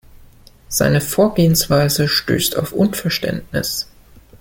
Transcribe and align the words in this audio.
Seine 0.67 0.99
Vorgehensweise 0.99 2.07
stößt 2.07 2.57
auf 2.57 2.71
Unverständnis. 2.71 3.87